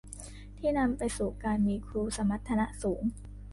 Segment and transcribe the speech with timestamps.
[0.57, 3.01] ที่นำไปสู่การมีครูสมรรถนะสูง